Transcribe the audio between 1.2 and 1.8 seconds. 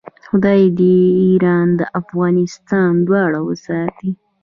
ایران